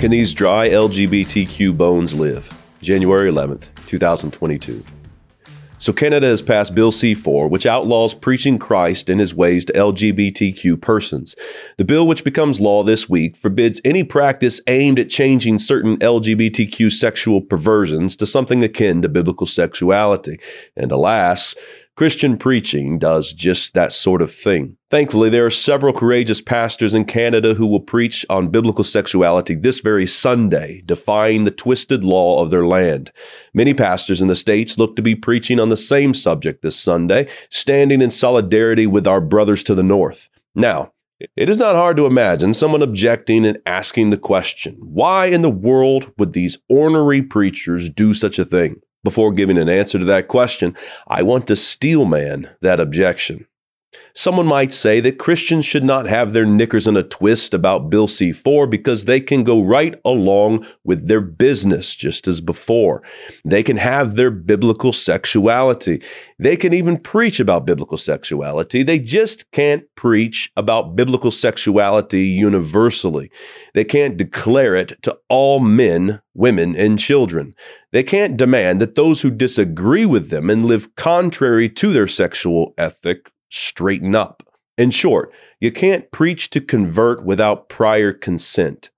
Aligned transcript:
Can 0.00 0.10
these 0.10 0.32
dry 0.32 0.70
LGBTQ 0.70 1.76
bones 1.76 2.14
live? 2.14 2.48
January 2.80 3.30
11th, 3.30 3.68
2022. 3.86 4.82
So, 5.78 5.92
Canada 5.92 6.26
has 6.26 6.40
passed 6.40 6.74
Bill 6.74 6.90
C 6.90 7.14
4, 7.14 7.48
which 7.48 7.66
outlaws 7.66 8.14
preaching 8.14 8.58
Christ 8.58 9.10
and 9.10 9.20
his 9.20 9.34
ways 9.34 9.66
to 9.66 9.74
LGBTQ 9.74 10.80
persons. 10.80 11.36
The 11.76 11.84
bill, 11.84 12.06
which 12.06 12.24
becomes 12.24 12.62
law 12.62 12.82
this 12.82 13.10
week, 13.10 13.36
forbids 13.36 13.78
any 13.84 14.02
practice 14.02 14.58
aimed 14.66 14.98
at 14.98 15.10
changing 15.10 15.58
certain 15.58 15.98
LGBTQ 15.98 16.90
sexual 16.90 17.42
perversions 17.42 18.16
to 18.16 18.26
something 18.26 18.64
akin 18.64 19.02
to 19.02 19.08
biblical 19.10 19.46
sexuality. 19.46 20.40
And 20.76 20.92
alas, 20.92 21.54
Christian 21.96 22.38
preaching 22.38 22.98
does 22.98 23.32
just 23.32 23.74
that 23.74 23.92
sort 23.92 24.22
of 24.22 24.32
thing. 24.32 24.76
Thankfully, 24.90 25.28
there 25.28 25.44
are 25.44 25.50
several 25.50 25.92
courageous 25.92 26.40
pastors 26.40 26.94
in 26.94 27.04
Canada 27.04 27.54
who 27.54 27.66
will 27.66 27.80
preach 27.80 28.24
on 28.30 28.48
biblical 28.48 28.84
sexuality 28.84 29.54
this 29.54 29.80
very 29.80 30.06
Sunday, 30.06 30.82
defying 30.86 31.44
the 31.44 31.50
twisted 31.50 32.02
law 32.02 32.42
of 32.42 32.50
their 32.50 32.66
land. 32.66 33.12
Many 33.52 33.74
pastors 33.74 34.22
in 34.22 34.28
the 34.28 34.34
States 34.34 34.78
look 34.78 34.96
to 34.96 35.02
be 35.02 35.14
preaching 35.14 35.60
on 35.60 35.68
the 35.68 35.76
same 35.76 36.14
subject 36.14 36.62
this 36.62 36.78
Sunday, 36.78 37.28
standing 37.50 38.00
in 38.00 38.10
solidarity 38.10 38.86
with 38.86 39.06
our 39.06 39.20
brothers 39.20 39.62
to 39.64 39.74
the 39.74 39.82
north. 39.82 40.30
Now, 40.54 40.92
it 41.36 41.50
is 41.50 41.58
not 41.58 41.76
hard 41.76 41.98
to 41.98 42.06
imagine 42.06 42.54
someone 42.54 42.80
objecting 42.80 43.44
and 43.44 43.58
asking 43.66 44.08
the 44.08 44.16
question 44.16 44.76
why 44.80 45.26
in 45.26 45.42
the 45.42 45.50
world 45.50 46.10
would 46.16 46.32
these 46.32 46.58
ornery 46.68 47.20
preachers 47.20 47.90
do 47.90 48.14
such 48.14 48.38
a 48.38 48.44
thing? 48.44 48.80
Before 49.02 49.32
giving 49.32 49.56
an 49.56 49.68
answer 49.68 49.98
to 49.98 50.04
that 50.06 50.28
question, 50.28 50.76
I 51.06 51.22
want 51.22 51.46
to 51.46 51.56
steelman 51.56 52.50
that 52.60 52.80
objection. 52.80 53.46
Someone 54.14 54.46
might 54.46 54.72
say 54.72 55.00
that 55.00 55.18
Christians 55.18 55.64
should 55.64 55.84
not 55.84 56.06
have 56.06 56.32
their 56.32 56.44
knickers 56.44 56.86
in 56.86 56.96
a 56.96 57.02
twist 57.02 57.54
about 57.54 57.90
Bill 57.90 58.06
C 58.06 58.32
4 58.32 58.66
because 58.66 59.04
they 59.04 59.20
can 59.20 59.44
go 59.44 59.62
right 59.62 59.94
along 60.04 60.66
with 60.84 61.08
their 61.08 61.20
business 61.20 61.94
just 61.94 62.28
as 62.28 62.40
before. 62.40 63.02
They 63.44 63.62
can 63.62 63.76
have 63.76 64.16
their 64.16 64.30
biblical 64.30 64.92
sexuality. 64.92 66.02
They 66.38 66.56
can 66.56 66.72
even 66.72 66.98
preach 66.98 67.40
about 67.40 67.66
biblical 67.66 67.98
sexuality. 67.98 68.82
They 68.82 68.98
just 68.98 69.50
can't 69.52 69.84
preach 69.96 70.50
about 70.56 70.96
biblical 70.96 71.30
sexuality 71.30 72.24
universally. 72.24 73.30
They 73.74 73.84
can't 73.84 74.16
declare 74.16 74.74
it 74.74 75.02
to 75.02 75.18
all 75.28 75.60
men, 75.60 76.20
women, 76.34 76.76
and 76.76 76.98
children. 76.98 77.54
They 77.92 78.02
can't 78.02 78.36
demand 78.36 78.80
that 78.80 78.94
those 78.94 79.22
who 79.22 79.30
disagree 79.30 80.06
with 80.06 80.30
them 80.30 80.50
and 80.50 80.66
live 80.66 80.94
contrary 80.94 81.68
to 81.70 81.92
their 81.92 82.08
sexual 82.08 82.74
ethic 82.78 83.30
straighten 83.50 84.14
up. 84.14 84.42
In 84.78 84.90
short, 84.90 85.32
you 85.60 85.70
can't 85.70 86.10
preach 86.10 86.48
to 86.50 86.60
convert 86.60 87.24
without 87.24 87.68
prior 87.68 88.12
consent. 88.12 88.90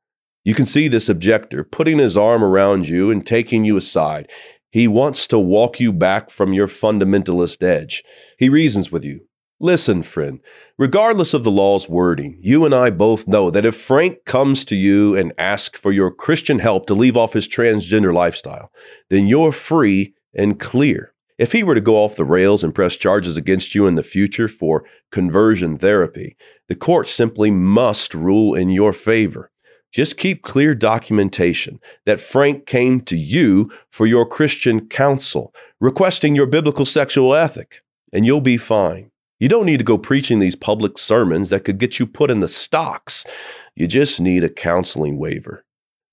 You 0.45 0.55
can 0.55 0.67
see 0.67 0.89
this 0.89 1.09
objector 1.09 1.65
putting 1.65 1.99
his 1.99 2.17
arm 2.17 2.45
around 2.45 2.89
you 2.89 3.11
and 3.11 3.27
taking 3.27 3.65
you 3.65 3.77
aside. 3.77 4.29
He 4.71 4.89
wants 4.89 5.27
to 5.29 5.39
walk 5.39 5.81
you 5.81 5.93
back 5.93 6.31
from 6.31 6.53
your 6.53 6.67
fundamentalist 6.67 7.63
edge. 7.63 8.03
He 8.39 8.49
reasons 8.49 8.91
with 8.91 9.05
you. 9.05 9.21
Listen, 9.61 10.03
friend, 10.03 10.41
regardless 10.77 11.35
of 11.35 11.45
the 11.45 11.51
law's 11.51 11.89
wording, 11.89 12.37
you 12.41 12.65
and 12.65 12.75
I 12.75 12.91
both 12.91 13.29
know 13.29 13.49
that 13.51 13.65
if 13.65 13.77
Frank 13.77 14.25
comes 14.25 14.65
to 14.65 14.75
you 14.75 15.15
and 15.15 15.33
asks 15.39 15.79
for 15.79 15.93
your 15.93 16.11
Christian 16.11 16.59
help 16.59 16.87
to 16.87 16.95
leave 16.95 17.17
off 17.17 17.35
his 17.35 17.47
transgender 17.47 18.13
lifestyle, 18.13 18.73
then 19.09 19.29
you're 19.29 19.53
free 19.53 20.15
and 20.35 20.59
clear. 20.59 21.12
If 21.43 21.51
he 21.51 21.65
were 21.65 21.75
to 21.75 21.81
go 21.81 21.97
off 21.97 22.15
the 22.15 22.25
rails 22.25 22.63
and 22.63 22.73
press 22.73 22.97
charges 22.97 23.37
against 23.37 23.75
you 23.75 23.89
in 23.89 23.97
the 23.97 24.05
future 24.05 24.47
for 24.47 24.85
conversion 25.11 25.77
therapy, 25.77 26.37
the 26.69 26.77
court 26.77 27.09
simply 27.09 27.51
must 27.51 28.15
rule 28.15 28.55
in 28.55 28.71
your 28.71 28.93
favor. 28.93 29.51
Just 29.91 30.17
keep 30.17 30.45
clear 30.45 30.73
documentation 30.73 31.81
that 32.07 32.21
Frank 32.21 32.67
came 32.67 33.01
to 33.01 33.17
you 33.17 33.73
for 33.91 34.07
your 34.07 34.25
Christian 34.25 34.87
counsel, 34.87 35.53
requesting 35.81 36.37
your 36.37 36.47
biblical 36.47 36.87
sexual 36.87 37.35
ethic, 37.35 37.83
and 38.13 38.25
you'll 38.25 38.41
be 38.41 38.57
fine. 38.57 39.11
You 39.41 39.49
don't 39.49 39.67
need 39.67 39.79
to 39.79 39.85
go 39.85 39.99
preaching 39.99 40.39
these 40.39 40.55
public 40.55 40.97
sermons 40.97 41.51
that 41.51 41.65
could 41.65 41.79
get 41.79 41.99
you 41.99 42.07
put 42.07 42.31
in 42.31 42.39
the 42.39 42.47
stocks. 42.47 43.27
You 43.75 43.89
just 43.89 44.21
need 44.21 44.45
a 44.45 44.49
counseling 44.49 45.19
waiver. 45.19 45.65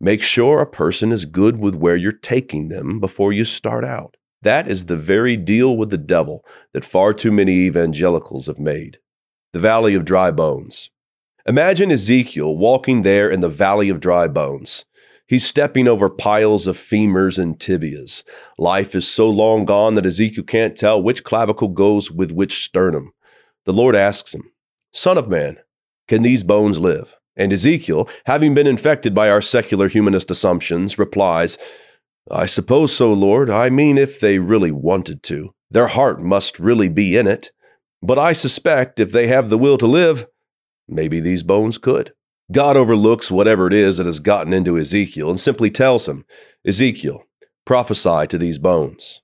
Make 0.01 0.23
sure 0.23 0.59
a 0.59 0.65
person 0.65 1.11
is 1.11 1.25
good 1.25 1.59
with 1.59 1.75
where 1.75 1.95
you're 1.95 2.13
taking 2.13 2.69
them 2.69 2.99
before 2.99 3.31
you 3.31 3.45
start 3.45 3.85
out. 3.85 4.15
That 4.41 4.69
is 4.69 4.85
the 4.85 4.95
very 4.95 5.35
deal 5.35 5.75
with 5.75 5.89
the 5.89 5.97
devil 5.97 6.45
that 6.73 6.85
far 6.85 7.13
too 7.13 7.31
many 7.31 7.53
evangelicals 7.53 8.47
have 8.47 8.59
made. 8.59 8.99
The 9.51 9.59
Valley 9.59 9.95
of 9.95 10.05
Dry 10.05 10.31
Bones. 10.31 10.89
Imagine 11.45 11.91
Ezekiel 11.91 12.55
walking 12.55 13.01
there 13.01 13.29
in 13.29 13.41
the 13.41 13.49
Valley 13.49 13.89
of 13.89 13.99
Dry 13.99 14.27
Bones. 14.27 14.85
He's 15.27 15.45
stepping 15.45 15.87
over 15.87 16.09
piles 16.09 16.67
of 16.67 16.77
femurs 16.77 17.37
and 17.37 17.59
tibias. 17.59 18.23
Life 18.57 18.95
is 18.95 19.07
so 19.07 19.29
long 19.29 19.65
gone 19.65 19.95
that 19.95 20.05
Ezekiel 20.05 20.43
can't 20.43 20.75
tell 20.75 21.01
which 21.01 21.23
clavicle 21.23 21.67
goes 21.67 22.09
with 22.09 22.31
which 22.31 22.63
sternum. 22.63 23.11
The 23.65 23.73
Lord 23.73 23.95
asks 23.95 24.33
him, 24.33 24.51
Son 24.93 25.17
of 25.17 25.27
man, 25.27 25.57
can 26.07 26.23
these 26.23 26.43
bones 26.43 26.79
live? 26.79 27.17
And 27.35 27.53
Ezekiel, 27.53 28.09
having 28.25 28.53
been 28.53 28.67
infected 28.67 29.13
by 29.13 29.29
our 29.29 29.41
secular 29.41 29.87
humanist 29.87 30.31
assumptions, 30.31 30.97
replies, 30.97 31.57
I 32.31 32.45
suppose 32.45 32.95
so, 32.95 33.11
Lord. 33.11 33.49
I 33.49 33.69
mean, 33.69 33.97
if 33.97 34.19
they 34.19 34.39
really 34.39 34.71
wanted 34.71 35.23
to. 35.23 35.53
Their 35.71 35.87
heart 35.87 36.21
must 36.21 36.59
really 36.59 36.89
be 36.89 37.17
in 37.17 37.27
it. 37.27 37.51
But 38.01 38.17
I 38.17 38.33
suspect 38.33 38.99
if 38.99 39.11
they 39.11 39.27
have 39.27 39.49
the 39.49 39.57
will 39.57 39.77
to 39.77 39.87
live, 39.87 40.27
maybe 40.87 41.19
these 41.19 41.43
bones 41.43 41.77
could. 41.77 42.13
God 42.51 42.77
overlooks 42.77 43.29
whatever 43.29 43.67
it 43.67 43.73
is 43.73 43.97
that 43.97 44.05
has 44.05 44.19
gotten 44.19 44.53
into 44.53 44.77
Ezekiel 44.77 45.29
and 45.29 45.39
simply 45.39 45.69
tells 45.69 46.07
him, 46.07 46.25
Ezekiel, 46.65 47.23
prophesy 47.65 48.25
to 48.27 48.37
these 48.37 48.57
bones. 48.57 49.21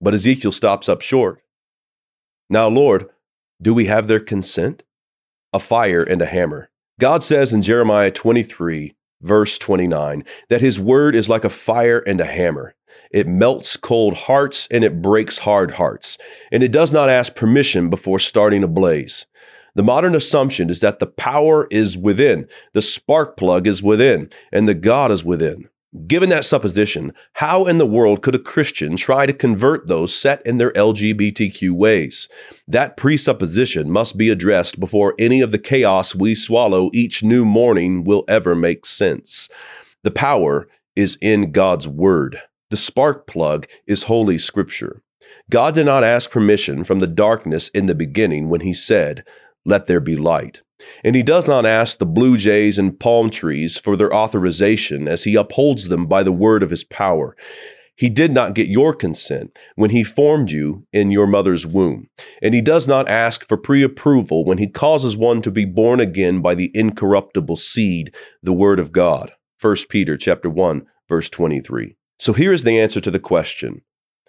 But 0.00 0.14
Ezekiel 0.14 0.52
stops 0.52 0.88
up 0.88 1.00
short. 1.00 1.40
Now, 2.50 2.68
Lord, 2.68 3.08
do 3.62 3.72
we 3.72 3.86
have 3.86 4.08
their 4.08 4.20
consent? 4.20 4.82
A 5.52 5.58
fire 5.58 6.02
and 6.02 6.20
a 6.20 6.26
hammer. 6.26 6.68
God 6.98 7.22
says 7.22 7.52
in 7.52 7.62
Jeremiah 7.62 8.10
23, 8.10 8.95
verse 9.22 9.58
29, 9.58 10.24
that 10.48 10.60
his 10.60 10.80
word 10.80 11.14
is 11.14 11.28
like 11.28 11.44
a 11.44 11.50
fire 11.50 11.98
and 12.00 12.20
a 12.20 12.26
hammer. 12.26 12.74
It 13.10 13.28
melts 13.28 13.76
cold 13.76 14.14
hearts 14.14 14.66
and 14.70 14.84
it 14.84 15.00
breaks 15.00 15.38
hard 15.38 15.72
hearts, 15.72 16.18
and 16.50 16.62
it 16.62 16.72
does 16.72 16.92
not 16.92 17.08
ask 17.08 17.34
permission 17.34 17.90
before 17.90 18.18
starting 18.18 18.62
a 18.62 18.68
blaze. 18.68 19.26
The 19.74 19.82
modern 19.82 20.14
assumption 20.14 20.70
is 20.70 20.80
that 20.80 20.98
the 20.98 21.06
power 21.06 21.68
is 21.70 21.98
within, 21.98 22.48
the 22.72 22.82
spark 22.82 23.36
plug 23.36 23.66
is 23.66 23.82
within, 23.82 24.30
and 24.50 24.66
the 24.66 24.74
God 24.74 25.12
is 25.12 25.24
within. 25.24 25.68
Given 26.06 26.28
that 26.30 26.44
supposition, 26.44 27.12
how 27.34 27.64
in 27.64 27.78
the 27.78 27.86
world 27.86 28.20
could 28.20 28.34
a 28.34 28.40
Christian 28.40 28.96
try 28.96 29.24
to 29.24 29.32
convert 29.32 29.86
those 29.86 30.14
set 30.14 30.44
in 30.44 30.58
their 30.58 30.72
LGBTQ 30.72 31.70
ways? 31.70 32.28
That 32.66 32.96
presupposition 32.96 33.90
must 33.90 34.18
be 34.18 34.28
addressed 34.28 34.80
before 34.80 35.14
any 35.18 35.40
of 35.40 35.52
the 35.52 35.58
chaos 35.58 36.14
we 36.14 36.34
swallow 36.34 36.90
each 36.92 37.22
new 37.22 37.44
morning 37.44 38.04
will 38.04 38.24
ever 38.28 38.54
make 38.54 38.84
sense. 38.84 39.48
The 40.02 40.10
power 40.10 40.68
is 40.96 41.18
in 41.20 41.52
God's 41.52 41.86
Word. 41.86 42.40
The 42.70 42.76
spark 42.76 43.26
plug 43.26 43.66
is 43.86 44.04
Holy 44.04 44.38
Scripture. 44.38 45.02
God 45.50 45.74
did 45.74 45.86
not 45.86 46.02
ask 46.02 46.30
permission 46.30 46.82
from 46.82 46.98
the 46.98 47.06
darkness 47.06 47.68
in 47.68 47.86
the 47.86 47.94
beginning 47.94 48.48
when 48.48 48.62
He 48.62 48.74
said, 48.74 49.24
Let 49.66 49.88
there 49.88 50.00
be 50.00 50.16
light. 50.16 50.62
And 51.02 51.16
he 51.16 51.22
does 51.22 51.46
not 51.46 51.66
ask 51.66 51.98
the 51.98 52.06
blue 52.06 52.36
jays 52.36 52.78
and 52.78 52.98
palm 52.98 53.30
trees 53.30 53.78
for 53.78 53.96
their 53.96 54.14
authorization 54.14 55.08
as 55.08 55.24
he 55.24 55.34
upholds 55.34 55.88
them 55.88 56.06
by 56.06 56.22
the 56.22 56.32
word 56.32 56.62
of 56.62 56.70
his 56.70 56.84
power. 56.84 57.36
He 57.96 58.08
did 58.08 58.30
not 58.30 58.54
get 58.54 58.68
your 58.68 58.94
consent 58.94 59.58
when 59.74 59.90
he 59.90 60.04
formed 60.04 60.50
you 60.50 60.86
in 60.92 61.10
your 61.10 61.26
mother's 61.26 61.66
womb. 61.66 62.08
And 62.40 62.54
he 62.54 62.60
does 62.60 62.86
not 62.86 63.08
ask 63.08 63.48
for 63.48 63.56
pre-approval 63.56 64.44
when 64.44 64.58
he 64.58 64.68
causes 64.68 65.16
one 65.16 65.42
to 65.42 65.50
be 65.50 65.64
born 65.64 65.98
again 65.98 66.42
by 66.42 66.54
the 66.54 66.70
incorruptible 66.74 67.56
seed, 67.56 68.14
the 68.42 68.52
word 68.52 68.78
of 68.78 68.92
God. 68.92 69.32
1 69.60 69.76
Peter 69.88 70.16
chapter 70.16 70.48
1 70.48 70.86
verse 71.08 71.28
23. 71.30 71.96
So 72.18 72.32
here 72.34 72.52
is 72.52 72.64
the 72.64 72.78
answer 72.78 73.00
to 73.00 73.10
the 73.10 73.18
question. 73.18 73.82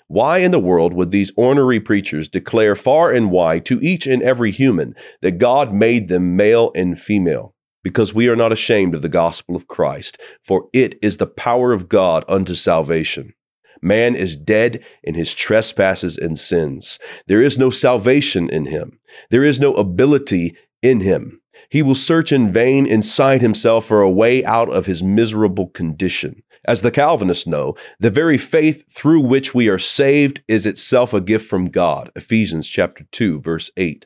Why 0.07 0.37
in 0.37 0.51
the 0.51 0.59
world 0.59 0.93
would 0.93 1.11
these 1.11 1.33
ornery 1.35 1.81
preachers 1.81 2.29
declare 2.29 2.75
far 2.75 3.11
and 3.11 3.29
wide 3.29 3.65
to 3.65 3.79
each 3.81 4.07
and 4.07 4.23
every 4.23 4.51
human 4.51 4.95
that 5.21 5.37
God 5.37 5.73
made 5.73 6.07
them 6.07 6.37
male 6.37 6.71
and 6.75 6.97
female? 6.97 7.53
Because 7.83 8.13
we 8.13 8.29
are 8.29 8.35
not 8.35 8.53
ashamed 8.53 8.95
of 8.95 9.01
the 9.01 9.09
gospel 9.09 9.55
of 9.55 9.67
Christ, 9.67 10.17
for 10.43 10.69
it 10.73 10.97
is 11.01 11.17
the 11.17 11.27
power 11.27 11.73
of 11.73 11.89
God 11.89 12.23
unto 12.27 12.55
salvation. 12.55 13.33
Man 13.81 14.15
is 14.15 14.35
dead 14.35 14.83
in 15.03 15.13
his 15.15 15.33
trespasses 15.33 16.17
and 16.17 16.39
sins. 16.39 16.99
There 17.27 17.41
is 17.41 17.57
no 17.57 17.69
salvation 17.69 18.49
in 18.49 18.65
him. 18.65 18.99
There 19.29 19.43
is 19.43 19.59
no 19.59 19.73
ability 19.73 20.55
in 20.81 21.01
him. 21.01 21.41
He 21.69 21.81
will 21.81 21.95
search 21.95 22.31
in 22.31 22.51
vain 22.51 22.85
inside 22.85 23.41
himself 23.41 23.85
for 23.85 24.01
a 24.01 24.09
way 24.09 24.43
out 24.45 24.69
of 24.69 24.85
his 24.85 25.03
miserable 25.03 25.67
condition. 25.67 26.43
As 26.65 26.81
the 26.81 26.91
Calvinists 26.91 27.47
know, 27.47 27.75
the 27.99 28.09
very 28.09 28.37
faith 28.37 28.83
through 28.91 29.21
which 29.21 29.53
we 29.53 29.67
are 29.69 29.79
saved 29.79 30.41
is 30.47 30.65
itself 30.65 31.13
a 31.13 31.21
gift 31.21 31.47
from 31.47 31.65
God. 31.65 32.11
Ephesians 32.15 32.67
chapter 32.67 33.05
2 33.11 33.41
verse 33.41 33.71
8. 33.77 34.05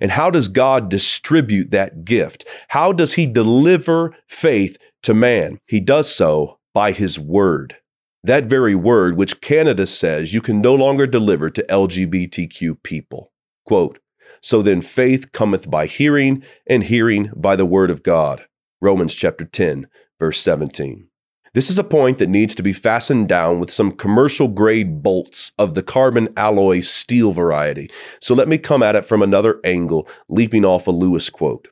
And 0.00 0.10
how 0.10 0.30
does 0.30 0.48
God 0.48 0.88
distribute 0.88 1.70
that 1.70 2.04
gift? 2.04 2.44
How 2.68 2.92
does 2.92 3.14
he 3.14 3.26
deliver 3.26 4.16
faith 4.26 4.76
to 5.02 5.14
man. 5.14 5.58
He 5.66 5.80
does 5.80 6.12
so 6.14 6.58
by 6.74 6.92
his 6.92 7.18
word. 7.18 7.76
That 8.24 8.46
very 8.46 8.74
word 8.74 9.16
which 9.16 9.40
Canada 9.40 9.86
says 9.86 10.34
you 10.34 10.40
can 10.40 10.60
no 10.60 10.74
longer 10.74 11.06
deliver 11.06 11.50
to 11.50 11.64
LGBTQ 11.68 12.82
people. 12.82 13.32
Quote, 13.64 13.98
so 14.40 14.62
then 14.62 14.80
faith 14.80 15.32
cometh 15.32 15.70
by 15.70 15.86
hearing, 15.86 16.42
and 16.66 16.84
hearing 16.84 17.30
by 17.36 17.56
the 17.56 17.66
word 17.66 17.90
of 17.90 18.02
God. 18.02 18.44
Romans 18.80 19.14
chapter 19.14 19.44
10, 19.44 19.88
verse 20.18 20.40
17. 20.40 21.08
This 21.54 21.70
is 21.70 21.78
a 21.78 21.84
point 21.84 22.18
that 22.18 22.28
needs 22.28 22.54
to 22.54 22.62
be 22.62 22.72
fastened 22.72 23.28
down 23.28 23.58
with 23.58 23.72
some 23.72 23.92
commercial 23.92 24.48
grade 24.48 25.02
bolts 25.02 25.52
of 25.58 25.74
the 25.74 25.82
carbon 25.82 26.28
alloy 26.36 26.80
steel 26.80 27.32
variety. 27.32 27.90
So 28.20 28.34
let 28.34 28.48
me 28.48 28.58
come 28.58 28.82
at 28.82 28.94
it 28.94 29.04
from 29.04 29.22
another 29.22 29.58
angle, 29.64 30.06
leaping 30.28 30.64
off 30.64 30.86
a 30.86 30.92
Lewis 30.92 31.30
quote 31.30 31.68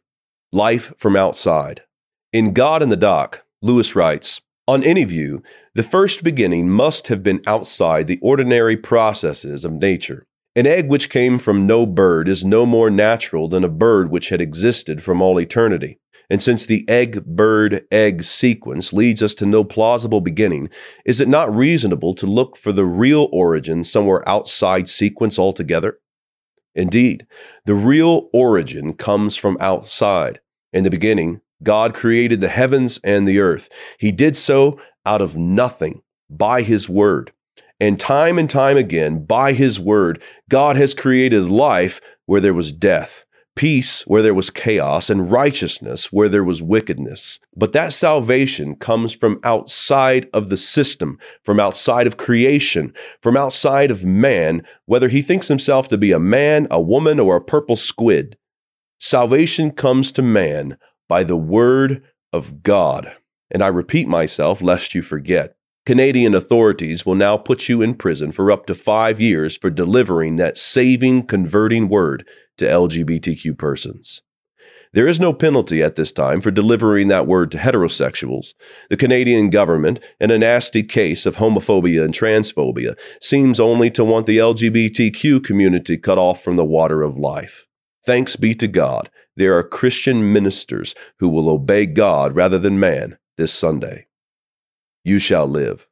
Life 0.53 0.93
from 0.97 1.15
outside. 1.15 1.83
In 2.33 2.53
God 2.53 2.83
in 2.83 2.89
the 2.89 2.97
Dock, 2.97 3.45
Lewis 3.63 3.95
writes 3.95 4.41
On 4.67 4.83
any 4.83 5.05
view, 5.05 5.43
the 5.75 5.83
first 5.83 6.25
beginning 6.25 6.69
must 6.69 7.09
have 7.09 7.23
been 7.23 7.43
outside 7.47 8.07
the 8.07 8.19
ordinary 8.23 8.77
processes 8.77 9.65
of 9.65 9.73
nature. 9.73 10.25
An 10.57 10.67
egg 10.67 10.89
which 10.89 11.11
came 11.11 11.39
from 11.39 11.67
no 11.67 11.85
bird 11.85 12.31
is 12.31 12.43
no 12.43 12.65
more 12.65 12.89
natural 12.89 13.47
than 13.47 13.63
a 13.63 13.69
bird 13.69 14.11
which 14.11 14.31
had 14.31 14.41
existed 14.41 15.03
from 15.03 15.21
all 15.21 15.39
eternity. 15.39 16.01
And 16.31 16.43
since 16.43 16.65
the 16.65 16.89
egg 16.89 17.27
bird 17.27 17.85
egg 17.93 18.25
sequence 18.25 18.91
leads 18.91 19.23
us 19.23 19.35
to 19.35 19.45
no 19.45 19.65
plausible 19.65 20.23
beginning, 20.23 20.71
is 21.05 21.21
it 21.21 21.29
not 21.29 21.55
reasonable 21.55 22.15
to 22.15 22.27
look 22.27 22.57
for 22.57 22.73
the 22.73 22.87
real 22.87 23.29
origin 23.33 23.85
somewhere 23.85 24.27
outside 24.27 24.89
sequence 24.89 25.39
altogether? 25.39 25.99
Indeed, 26.75 27.27
the 27.67 27.75
real 27.75 28.31
origin 28.33 28.95
comes 28.95 29.37
from 29.37 29.59
outside. 29.61 30.41
In 30.73 30.85
the 30.85 30.91
beginning, 30.91 31.43
God 31.63 31.93
created 31.93 32.41
the 32.41 32.49
heavens 32.49 32.99
and 33.05 33.29
the 33.29 33.41
earth. 33.41 33.69
He 33.99 34.11
did 34.11 34.39
so 34.39 34.81
out 35.05 35.21
of 35.21 35.37
nothing 35.37 36.01
by 36.31 36.63
His 36.63 36.89
word. 36.89 37.33
And 37.79 38.01
time 38.01 38.39
and 38.39 38.49
time 38.49 38.77
again, 38.77 39.25
by 39.25 39.53
His 39.53 39.79
word, 39.79 40.23
God 40.49 40.77
has 40.77 40.95
created 40.95 41.49
life 41.49 42.01
where 42.25 42.41
there 42.41 42.55
was 42.55 42.73
death 42.73 43.27
peace 43.57 44.07
where 44.07 44.23
there 44.23 44.35
was 44.35 44.51
chaos, 44.51 45.11
and 45.11 45.33
righteousness 45.33 46.13
where 46.13 46.29
there 46.29 46.45
was 46.45 46.63
wickedness. 46.63 47.41
But 47.57 47.73
that 47.73 47.93
salvation 47.93 48.77
comes 48.77 49.13
from 49.13 49.41
outside 49.43 50.29
of 50.33 50.49
the 50.49 50.59
system, 50.59 51.19
from 51.43 51.59
outside 51.59 52.07
of 52.07 52.19
creation, 52.19 52.93
from 53.23 53.37
outside 53.37 53.91
of 53.91 54.05
man, 54.05 54.63
whether 54.85 55.09
he 55.09 55.23
thinks 55.23 55.49
himself 55.49 55.89
to 55.89 55.99
be 55.99 56.13
a 56.13 56.21
man, 56.21 56.69
a 56.71 56.81
woman, 56.81 57.19
or 57.19 57.35
a 57.35 57.45
purple 57.45 57.77
squid. 57.77 58.37
Salvation 59.01 59.71
comes 59.71 60.13
to 60.13 60.23
man 60.23 60.77
by 61.09 61.25
the 61.25 61.37
word 61.37 62.03
of 62.33 62.63
God. 62.63 63.13
And 63.51 63.63
I 63.63 63.69
repeat 63.69 64.07
myself 64.07 64.61
lest 64.61 64.95
you 64.95 65.03
forget. 65.03 65.57
Canadian 65.87 66.35
authorities 66.35 67.07
will 67.07 67.15
now 67.15 67.37
put 67.37 67.69
you 67.69 67.81
in 67.81 67.95
prison 67.95 68.33
for 68.33 68.51
up 68.51 68.67
to 68.67 68.75
five 68.75 69.21
years 69.21 69.57
for 69.57 69.71
delivering 69.71 70.35
that 70.35 70.59
saving, 70.59 71.25
converting 71.25 71.89
word 71.89 72.27
to 72.59 72.65
LGBTQ 72.65 73.57
persons. 73.57 74.21
There 74.93 75.07
is 75.07 75.21
no 75.21 75.33
penalty 75.33 75.85
at 75.85 75.95
this 75.95 76.11
time 76.11 76.41
for 76.41 76.51
delivering 76.51 77.07
that 77.09 77.29
word 77.29 77.53
to 77.53 77.59
heterosexuals. 77.59 78.55
The 78.91 78.97
Canadian 78.97 79.49
government, 79.51 80.01
in 80.19 80.33
a 80.33 80.39
nasty 80.39 80.83
case 80.83 81.25
of 81.25 81.37
homophobia 81.37 82.05
and 82.05 82.13
transphobia, 82.13 82.99
seems 83.21 83.61
only 83.61 83.91
to 83.93 84.05
want 84.05 84.27
the 84.27 84.39
LGBTQ 84.39 85.45
community 85.45 85.97
cut 85.99 86.19
off 86.19 86.43
from 86.43 86.57
the 86.57 86.65
water 86.65 87.03
of 87.03 87.17
life. 87.17 87.67
Thanks 88.05 88.35
be 88.35 88.57
to 88.57 88.67
God, 88.67 89.09
there 89.37 89.57
are 89.57 89.63
Christian 89.63 90.33
ministers 90.33 90.97
who 91.21 91.29
will 91.29 91.49
obey 91.49 91.87
God 91.87 92.35
rather 92.35 92.59
than 92.59 92.81
man 92.81 93.19
this 93.37 93.53
Sunday. 93.53 94.06
You 95.07 95.21
shall 95.21 95.47
live. 95.47 95.87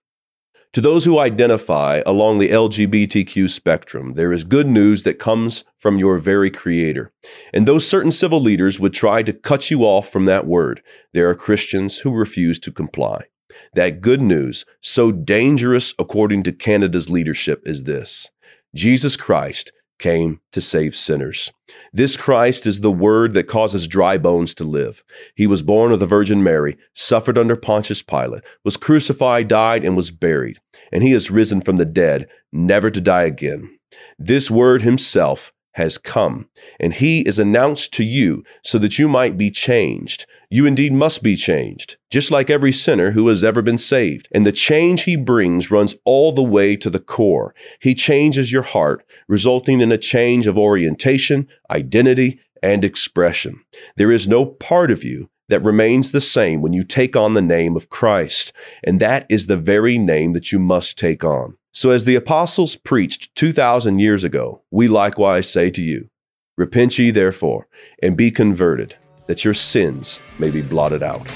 To 0.73 0.81
those 0.81 1.05
who 1.05 1.21
identify 1.21 2.03
along 2.05 2.41
the 2.41 2.49
LGBTQ 2.49 3.49
spectrum, 3.49 4.15
there 4.15 4.33
is 4.33 4.43
good 4.43 4.67
news 4.67 5.05
that 5.05 5.21
comes 5.21 5.63
from 5.79 6.01
your 6.01 6.19
very 6.19 6.51
Creator. 6.51 7.13
And 7.53 7.65
though 7.65 7.79
certain 7.79 8.11
civil 8.11 8.41
leaders 8.41 8.81
would 8.81 8.93
try 8.93 9.23
to 9.23 9.33
cut 9.33 9.71
you 9.71 9.83
off 9.83 10.09
from 10.09 10.27
that 10.27 10.49
word, 10.49 10.83
there 11.13 11.31
are 11.31 11.37
Christians 11.37 11.99
who 11.99 12.11
refuse 12.11 12.59
to 12.59 12.73
comply. 12.73 13.27
That 13.75 14.01
good 14.01 14.21
news, 14.21 14.65
so 14.81 15.13
dangerous 15.13 15.95
according 15.97 16.43
to 16.43 16.53
Canada's 16.53 17.09
leadership, 17.09 17.63
is 17.65 17.85
this 17.85 18.33
Jesus 18.75 19.17
Christ 19.17 19.71
came 19.99 20.41
to 20.53 20.61
save 20.61 20.97
sinners. 20.97 21.53
This 21.93 22.17
Christ 22.17 22.67
is 22.67 22.81
the 22.81 22.91
word 22.91 23.35
that 23.35 23.45
causes 23.45 23.87
dry 23.87 24.19
bones 24.19 24.55
to 24.55 24.65
live. 24.65 25.05
He 25.35 25.47
was 25.47 25.63
born 25.63 25.93
of 25.93 26.01
the 26.01 26.07
Virgin 26.07 26.43
Mary, 26.43 26.77
suffered 26.95 27.39
under 27.39 27.57
Pontius 27.57 28.03
Pilate, 28.03 28.43
was 28.65 28.77
crucified, 28.77 29.49
died, 29.49 29.85
and 29.85 29.97
was 29.97 30.11
buried. 30.11 30.61
And 30.93 31.03
he 31.03 31.13
is 31.13 31.31
risen 31.31 31.61
from 31.61 31.77
the 31.77 31.85
dead, 31.85 32.29
never 32.53 32.91
to 32.91 33.01
die 33.01 33.25
again. 33.25 33.79
This 34.19 34.51
word 34.51 34.83
himself 34.83 35.53
has 35.75 35.99
come, 35.99 36.49
and 36.81 36.95
he 36.95 37.21
is 37.23 37.39
announced 37.39 37.93
to 37.93 38.05
you 38.05 38.45
so 38.63 38.79
that 38.79 38.99
you 38.99 39.09
might 39.09 39.37
be 39.37 39.51
changed. 39.51 40.27
You 40.49 40.67
indeed 40.67 40.93
must 40.93 41.23
be 41.23 41.37
changed, 41.37 41.97
just 42.11 42.31
like 42.31 42.49
every 42.49 42.73
sinner 42.73 43.11
who 43.11 43.29
has 43.29 43.43
ever 43.43 43.61
been 43.61 43.79
saved. 43.79 44.29
And 44.33 44.47
the 44.47 44.53
change 44.53 45.03
he 45.03 45.17
brings 45.17 45.71
runs 45.71 45.97
all 46.05 46.33
the 46.33 46.43
way 46.43 46.77
to 46.77 46.91
the 46.91 47.01
core. 47.01 47.55
He 47.81 47.95
changes 47.95 48.53
your 48.53 48.63
heart, 48.63 49.05
resulting 49.29 49.81
in 49.81 49.91
a 49.91 49.99
change 49.99 50.47
of 50.47 50.57
orientation, 50.57 51.49
identity, 51.71 52.41
and 52.63 52.85
expression. 52.85 53.61
There 53.97 54.13
is 54.13 54.29
no 54.29 54.47
part 54.47 54.91
of 54.91 55.05
you 55.05 55.29
that 55.49 55.65
remains 55.65 56.13
the 56.13 56.21
same 56.21 56.63
when 56.63 56.73
you 56.73 56.85
take 56.85 57.17
on 57.17 57.35
the 57.35 57.43
name 57.43 57.77
of 57.77 57.91
Christ, 57.91 58.53
and 58.83 59.01
that 59.01 59.27
is 59.29 59.47
the 59.47 59.57
very 59.57 59.99
name 59.99 60.33
that 60.33 60.53
you 60.53 60.59
must 60.59 60.99
take 60.99 61.25
on. 61.25 61.57
So, 61.77 61.91
as 61.91 62.05
the 62.05 62.15
apostles 62.15 62.77
preached 62.77 63.35
2,000 63.35 63.99
years 63.99 64.23
ago, 64.23 64.63
we 64.71 64.87
likewise 64.87 65.51
say 65.51 65.71
to 65.71 65.83
you, 65.83 66.09
Repent 66.57 66.97
ye 67.01 67.11
therefore, 67.11 67.67
and 68.01 68.17
be 68.17 68.31
converted, 68.31 68.95
that 69.27 69.45
your 69.45 69.55
sins 69.55 70.21
may 70.39 70.51
be 70.51 70.63
blotted 70.63 71.03
out. 71.03 71.29